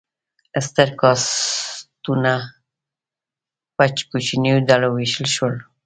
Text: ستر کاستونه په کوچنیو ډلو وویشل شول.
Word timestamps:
ستر 0.67 0.89
کاستونه 0.99 2.33
په 3.75 3.83
کوچنیو 4.11 4.65
ډلو 4.69 4.87
وویشل 4.91 5.27
شول. 5.35 5.55